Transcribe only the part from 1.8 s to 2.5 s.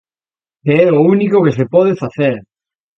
facer.